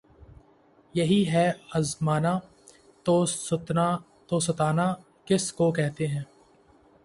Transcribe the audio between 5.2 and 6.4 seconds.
کس کو کہتے ہیں!